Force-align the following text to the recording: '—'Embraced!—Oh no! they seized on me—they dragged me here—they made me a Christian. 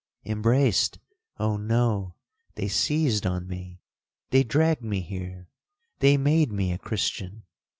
'—'Embraced!—Oh 0.25 1.57
no! 1.57 2.15
they 2.55 2.67
seized 2.67 3.27
on 3.27 3.45
me—they 3.47 4.43
dragged 4.43 4.83
me 4.83 5.01
here—they 5.01 6.17
made 6.17 6.51
me 6.51 6.71
a 6.71 6.79
Christian. 6.79 7.43